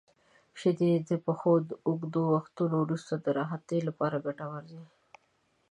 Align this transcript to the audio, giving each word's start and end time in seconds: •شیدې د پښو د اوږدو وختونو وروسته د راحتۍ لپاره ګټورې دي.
•شیدې 0.59 0.91
د 1.07 1.09
پښو 1.25 1.53
د 1.69 1.71
اوږدو 1.87 2.21
وختونو 2.35 2.75
وروسته 2.79 3.13
د 3.17 3.25
راحتۍ 3.39 3.79
لپاره 3.87 4.23
ګټورې 4.25 4.63
دي. 4.69 4.81